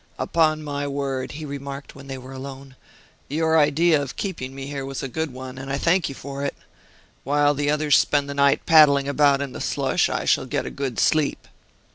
[0.17, 2.75] "Upon my word," he remarked, when they were alone,
[3.29, 6.43] "your idea of keeping me here was a good one, and I thank you for
[6.43, 6.55] it.
[7.23, 10.71] While the others spend the night paddling about in the slush, I shall get a
[10.71, 11.47] good sleep."